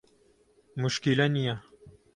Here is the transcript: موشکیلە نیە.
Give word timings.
موشکیلە 0.81 1.27
نیە. 1.35 1.55